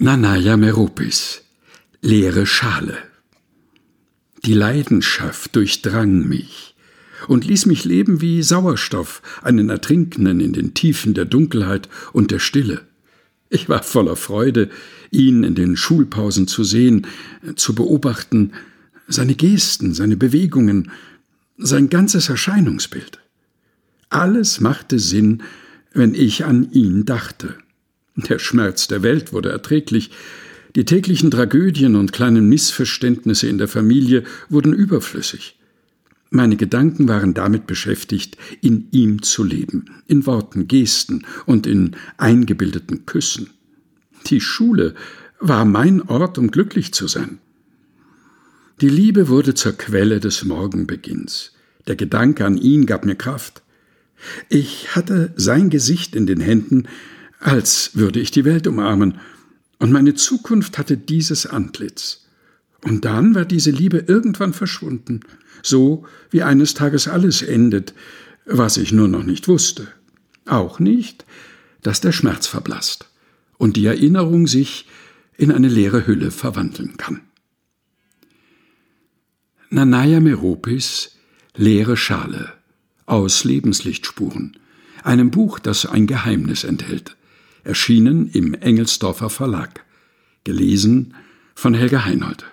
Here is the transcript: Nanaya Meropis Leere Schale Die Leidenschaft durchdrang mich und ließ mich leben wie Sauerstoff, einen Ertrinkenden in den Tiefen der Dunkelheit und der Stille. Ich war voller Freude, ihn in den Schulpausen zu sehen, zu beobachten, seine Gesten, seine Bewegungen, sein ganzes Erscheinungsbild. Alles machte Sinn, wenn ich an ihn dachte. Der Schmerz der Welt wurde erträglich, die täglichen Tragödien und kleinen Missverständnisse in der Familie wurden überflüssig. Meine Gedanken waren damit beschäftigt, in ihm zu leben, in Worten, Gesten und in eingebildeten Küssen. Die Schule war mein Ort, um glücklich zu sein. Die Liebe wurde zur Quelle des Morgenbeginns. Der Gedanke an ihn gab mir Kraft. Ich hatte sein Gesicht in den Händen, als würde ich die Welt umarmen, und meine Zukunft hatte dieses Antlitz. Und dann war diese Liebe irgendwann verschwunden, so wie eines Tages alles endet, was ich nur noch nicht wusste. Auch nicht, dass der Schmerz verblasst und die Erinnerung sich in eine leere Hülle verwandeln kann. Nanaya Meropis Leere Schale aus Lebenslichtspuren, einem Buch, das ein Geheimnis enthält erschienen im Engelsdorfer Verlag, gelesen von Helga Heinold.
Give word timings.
Nanaya 0.00 0.56
Meropis 0.56 1.42
Leere 2.02 2.46
Schale 2.46 2.98
Die 4.44 4.52
Leidenschaft 4.52 5.54
durchdrang 5.54 6.26
mich 6.26 6.74
und 7.28 7.46
ließ 7.46 7.66
mich 7.66 7.84
leben 7.84 8.20
wie 8.20 8.42
Sauerstoff, 8.42 9.22
einen 9.42 9.70
Ertrinkenden 9.70 10.40
in 10.40 10.52
den 10.52 10.74
Tiefen 10.74 11.14
der 11.14 11.26
Dunkelheit 11.26 11.88
und 12.12 12.32
der 12.32 12.40
Stille. 12.40 12.80
Ich 13.50 13.68
war 13.68 13.84
voller 13.84 14.16
Freude, 14.16 14.68
ihn 15.12 15.44
in 15.44 15.54
den 15.54 15.76
Schulpausen 15.76 16.48
zu 16.48 16.64
sehen, 16.64 17.06
zu 17.54 17.76
beobachten, 17.76 18.52
seine 19.06 19.36
Gesten, 19.36 19.94
seine 19.94 20.16
Bewegungen, 20.16 20.90
sein 21.56 21.88
ganzes 21.88 22.28
Erscheinungsbild. 22.28 23.20
Alles 24.08 24.58
machte 24.58 24.98
Sinn, 24.98 25.44
wenn 25.92 26.16
ich 26.16 26.44
an 26.44 26.72
ihn 26.72 27.04
dachte. 27.04 27.58
Der 28.16 28.38
Schmerz 28.38 28.86
der 28.86 29.02
Welt 29.02 29.32
wurde 29.32 29.50
erträglich, 29.50 30.10
die 30.76 30.84
täglichen 30.84 31.30
Tragödien 31.30 31.94
und 31.94 32.12
kleinen 32.12 32.48
Missverständnisse 32.48 33.48
in 33.48 33.58
der 33.58 33.68
Familie 33.68 34.24
wurden 34.48 34.72
überflüssig. 34.72 35.56
Meine 36.30 36.56
Gedanken 36.56 37.06
waren 37.06 37.32
damit 37.32 37.68
beschäftigt, 37.68 38.36
in 38.60 38.88
ihm 38.90 39.22
zu 39.22 39.44
leben, 39.44 39.84
in 40.08 40.26
Worten, 40.26 40.66
Gesten 40.66 41.24
und 41.46 41.66
in 41.66 41.92
eingebildeten 42.16 43.06
Küssen. 43.06 43.50
Die 44.26 44.40
Schule 44.40 44.94
war 45.38 45.64
mein 45.64 46.02
Ort, 46.02 46.38
um 46.38 46.50
glücklich 46.50 46.92
zu 46.92 47.06
sein. 47.06 47.38
Die 48.80 48.88
Liebe 48.88 49.28
wurde 49.28 49.54
zur 49.54 49.74
Quelle 49.74 50.18
des 50.18 50.44
Morgenbeginns. 50.44 51.52
Der 51.86 51.94
Gedanke 51.94 52.44
an 52.44 52.56
ihn 52.56 52.86
gab 52.86 53.04
mir 53.04 53.14
Kraft. 53.14 53.62
Ich 54.48 54.96
hatte 54.96 55.32
sein 55.36 55.70
Gesicht 55.70 56.16
in 56.16 56.26
den 56.26 56.40
Händen, 56.40 56.88
als 57.44 57.90
würde 57.94 58.20
ich 58.20 58.30
die 58.30 58.44
Welt 58.44 58.66
umarmen, 58.66 59.20
und 59.78 59.92
meine 59.92 60.14
Zukunft 60.14 60.78
hatte 60.78 60.96
dieses 60.96 61.46
Antlitz. 61.46 62.24
Und 62.82 63.04
dann 63.04 63.34
war 63.34 63.44
diese 63.44 63.70
Liebe 63.70 63.98
irgendwann 63.98 64.54
verschwunden, 64.54 65.20
so 65.62 66.06
wie 66.30 66.42
eines 66.42 66.72
Tages 66.72 67.06
alles 67.06 67.42
endet, 67.42 67.92
was 68.46 68.78
ich 68.78 68.92
nur 68.92 69.08
noch 69.08 69.24
nicht 69.24 69.46
wusste. 69.46 69.88
Auch 70.46 70.78
nicht, 70.78 71.26
dass 71.82 72.00
der 72.00 72.12
Schmerz 72.12 72.46
verblasst 72.46 73.10
und 73.58 73.76
die 73.76 73.84
Erinnerung 73.84 74.46
sich 74.46 74.86
in 75.36 75.52
eine 75.52 75.68
leere 75.68 76.06
Hülle 76.06 76.30
verwandeln 76.30 76.96
kann. 76.96 77.20
Nanaya 79.68 80.20
Meropis 80.20 81.10
Leere 81.56 81.96
Schale 81.96 82.52
aus 83.04 83.44
Lebenslichtspuren, 83.44 84.56
einem 85.02 85.30
Buch, 85.30 85.58
das 85.58 85.84
ein 85.84 86.06
Geheimnis 86.06 86.64
enthält 86.64 87.16
erschienen 87.64 88.28
im 88.28 88.54
Engelsdorfer 88.54 89.30
Verlag, 89.30 89.84
gelesen 90.44 91.14
von 91.54 91.74
Helga 91.74 92.04
Heinold. 92.04 92.44